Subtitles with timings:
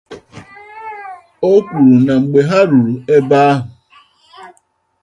[1.49, 3.61] O kwuru na mgbe ha ruru n'ebe ahụ